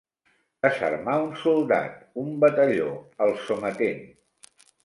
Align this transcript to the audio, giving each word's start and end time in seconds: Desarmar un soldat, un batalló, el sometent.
Desarmar 0.65 1.17
un 1.25 1.35
soldat, 1.43 2.01
un 2.23 2.33
batalló, 2.47 2.91
el 3.27 3.37
sometent. 3.47 4.05